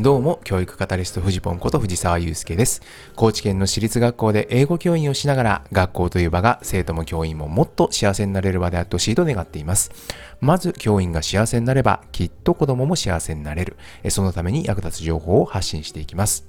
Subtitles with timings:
[0.00, 2.80] どうも、教育カタリストフジポンこと藤沢祐介です。
[3.16, 9.92] 高知県の私立学校で英語教員をしながら、学校という場が生徒も教員ももっと幸せになれる場であってほしいと願っています。
[10.40, 13.76] まず、教員が幸せになれば、きっと子供も幸せになれる。
[14.08, 16.48] そのために役立つ情報を発信していきます。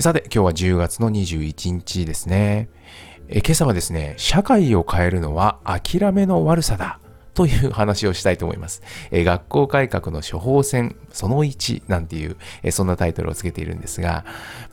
[0.00, 2.68] さて、今日は10月の21日ですね。
[3.28, 7.00] え今朝はですね、社会を変えるのは諦めの悪さだ。
[7.38, 8.82] という話をしたいと思います。
[9.12, 14.24] え学校改革の処方箋その1なんていう、えそんなタイトルをつけているんですが、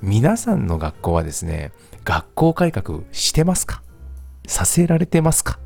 [0.02, 1.72] 皆さんの学校はですね、
[2.06, 3.84] 学校改革してますか？
[4.48, 5.60] させられてますか？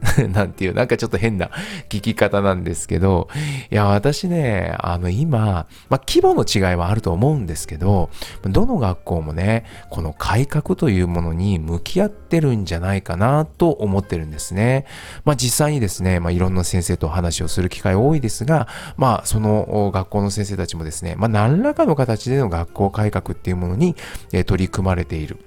[0.32, 1.50] なんていう、なんかちょっと変な
[1.88, 3.28] 聞き方なんですけど、
[3.70, 8.10] いや、私ね、あの、今、まあ、規模の違いはあると思うんですけど、
[8.42, 14.86] どの学校もね、この改革というものに向き合ってるんじゃないかなと思ってるんですね。
[15.24, 23.96] まあ、実際にですね、まあ、いろんな先生とお話をする機会多いですが、まあ、その学校の先生たちもですね、まあ、何らかの形での学校改革っていうものに、
[24.32, 25.38] え取り組まれている。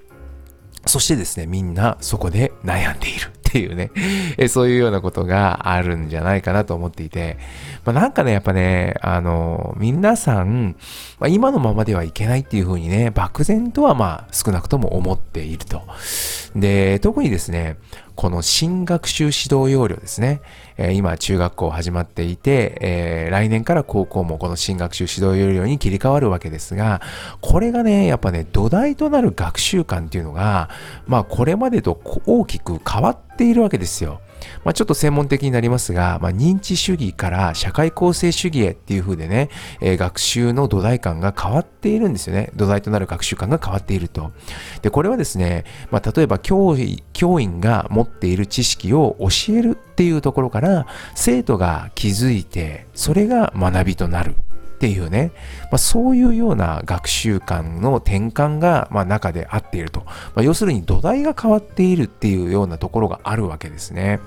[0.86, 3.41] そしてですね、みんなそこで悩んでいる。
[3.52, 3.92] っていうね、
[4.38, 7.38] えそういうようなことがあるんじゃないかなと思っていて、
[7.84, 10.78] まあ、なんかね、やっぱね、あの、皆さん、
[11.20, 15.82] まあ、今のままではいけないっていうふうにね、漠然とはまあ少なくとも思っていると。
[16.56, 17.76] で、特にですね、
[18.22, 20.42] この新学習指導要領ですね。
[20.78, 27.02] え、今、中学校始まっていて、えー、来年から高校もこの新学習指導要領に切り替わるわけですが、
[27.42, 30.70] これがね、やっぱね、土台となる学習観っていうのが、
[31.08, 34.22] まあ、これまでと大きく変わっているわけですよ。
[34.64, 42.52] まあ、ちょっと専門的になりますが、まあ、認知主義から社会構成主義へっていう風でね、えー、学習の土台感が変わっているんですよね。
[42.56, 44.32] 土台となる学習観が変わっていると。
[44.82, 46.76] で、これはですね、まあ、例えば教
[47.14, 54.36] 教員が持っている知識を教えるっていうところから、生徒が気づいて、それが学びとなる。
[54.82, 55.32] っていうね、
[55.66, 60.02] まあ、そういうような学習観の転換が、まあ、中であっていると。
[60.06, 64.20] まあ、要するに土台が変わっているっていうようなところがあるわけですね。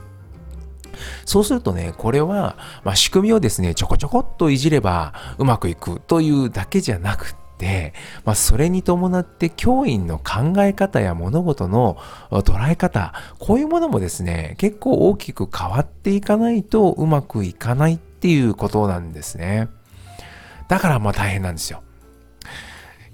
[1.24, 7.92] そうするとね、これは、まあ、仕組みをですね、ちょこちょこっといじればうまくいくというだけじゃなくて、
[8.24, 11.96] まあ、それに伴って教員の考え方や物事の
[12.30, 19.68] 捉え方、こういうものもですね、結構大きく変わっていかないとうまくいかないっていうことなんですね。
[20.68, 21.82] だからまあ大変なんですよ。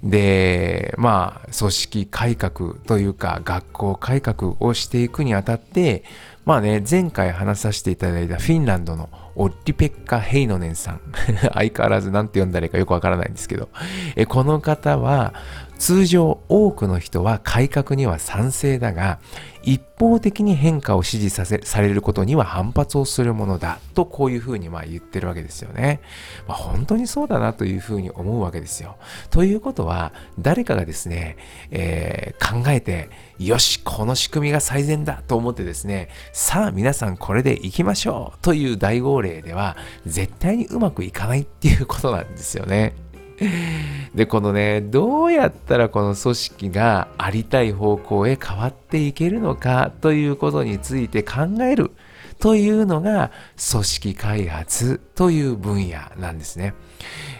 [0.03, 6.03] で、まあ、組織改革というか、学校改革をしていくにあたって、
[6.43, 11.01] まあね、前回話させていただいたフィンランドのオッリペッカ・ヘイノネンさん。
[11.53, 13.69] 相変わらず何て呼んだらいいかよくわからないんですけど、
[14.15, 15.35] えこの方は、
[15.81, 19.17] 通常多くの人は改革には賛成だが、
[19.63, 25.99] 一方的に変化を支持させされることには反発をするものだとこういうふうにまあ言ってるわけですよね。
[26.47, 28.97] まあ、本当にそうだなというふうに思うわけですよ。
[29.31, 31.37] ということは誰かがですね、
[31.71, 33.09] えー、考えて
[33.39, 39.75] よしこの仕組みが最善だと思ってですねさあ皆さんこれでいきましょうという大号令では
[40.05, 42.93] 絶対にうまくいかないっていうことなんですよね。
[44.13, 51.91] で、このね、どうやったらこの組織がありたい方向へ変わっていけるのかということについて考える
[52.39, 53.31] というのが
[53.71, 56.73] 組織開発という分野なんですね。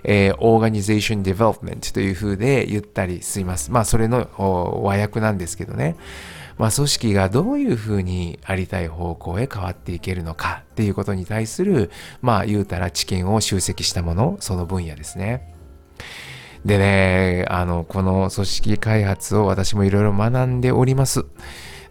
[0.04, 3.72] えー、Organization Development という風で言ったりします。
[3.72, 4.28] まあ、それの
[4.84, 5.96] 和訳なんですけどね。
[6.58, 11.90] まあ、組織がどういうふうにありたい方向へ変わっていけるのかっていうことに対する、
[12.22, 15.51] まあ、言うたら知見を集積したもの、その分野ですね。
[16.66, 21.26] でね、あの、この組織開発を私もいろいろ学んでおります。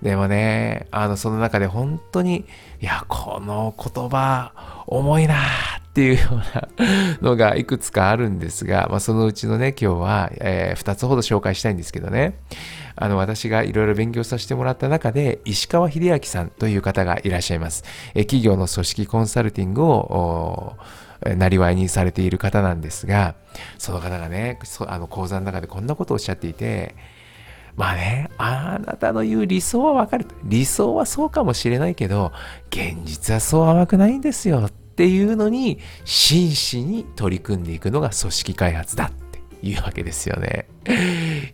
[0.02, 2.46] でもね、あの、その中で本当に、
[2.80, 6.68] いや、この言葉、重いなっていうような
[7.20, 12.38] のがいくつかあるんですが、まあ、そのうちのね、今日は、えー、2つほど紹介したいんですけどね、
[12.96, 17.84] あの、私がいろいろ勉強させてもらった中で、石川秀明さんという方がいらっしゃいます。
[18.14, 20.76] え、企業の組織コンサルティングを、
[21.36, 23.34] なりわいにされている方なんですが、
[23.78, 26.94] その方がね、あの講座の中でこんなことをおっしゃっていて、
[27.76, 30.26] まあね、あなたの言う理想はわかる。
[30.44, 32.32] 理想はそうかもしれないけど、
[32.70, 39.10] 現実はそう甘くないんですよっていうのに、真摯に取り組んでいくのが組織開発だ
[39.62, 40.66] いうわけですよね。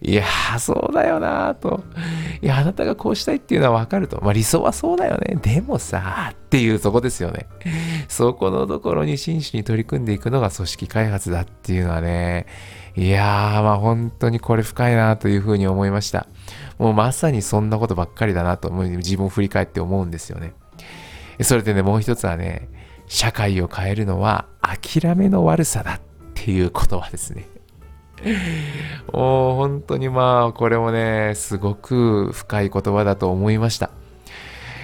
[0.01, 1.83] いやー、そうだよなーと。
[2.41, 4.21] いや、あなたがこうしたいっていうのはわかると。
[4.23, 5.37] まあ理想はそうだよね。
[5.43, 7.47] でもさ、っていうそこですよね。
[8.09, 12.47] そこのところに真摯に取り組んでいくのが組織開発だっていうのはね、
[12.95, 16.29] いやー、まあ本当にこれ深いなというふうに思いました。
[16.79, 20.53] もうまさにそんなことばっかりだなと、自分を振り返って思うんですよね。
[21.43, 22.69] それでね、もう一つはね、
[23.09, 26.01] 社会を変えるのは諦めの悪さだっ
[26.35, 27.47] ていう言葉ですね。
[29.13, 33.91] もう本当にまあこれもね、すごく深い言葉だと思いました。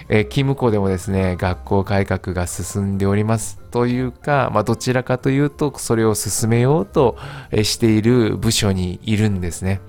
[0.09, 3.59] えキムコでもですね、学校改革が進んでおります。
[3.71, 7.17] というか、まあ、どちらかというと、それを進めようと
[7.63, 9.81] している部署にいるんですね。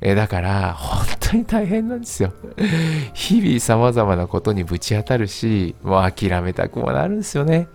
[0.00, 2.32] えだから、本当に大変なんですよ。
[3.14, 7.68] 日々様々なことにぶち当たるし、もう諦めたくもなるんですよね。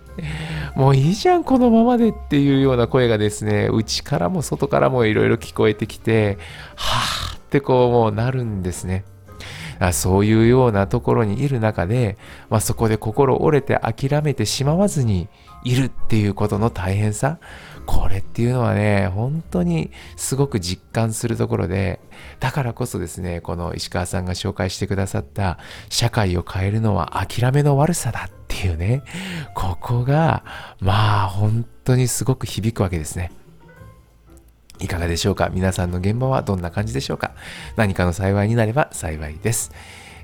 [0.77, 6.37] もういいじゃん、このままでっていうような声がですね、内からも外からもいろいろ聞こえてきて、
[6.75, 9.03] はあってこうもうなるんですね。
[9.93, 12.17] そういうようなところにいる中で、
[12.49, 15.27] まあ、そこで心折れて諦めてしまわずに
[15.63, 17.39] いるっていうことの大変さ、
[17.85, 21.99] これっていうのはね、本当にすごく実感するところで、
[22.39, 25.57] だからこそですね、この石川さんが紹介してくださった
[25.89, 29.03] 社会を変えるのは諦めの悪さだっていうね、
[29.55, 30.43] ここが、
[30.79, 33.31] まあ本当にすごく響くわけですね。
[34.79, 35.49] いかがでしょうか？
[35.49, 37.31] 皆さんの現場はどんな感じでしょうか？
[37.75, 39.71] 何かの幸いになれば幸いです。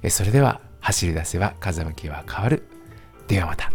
[0.10, 2.68] それでは、走り出せば風向きは変わる。
[3.28, 3.72] ではまた。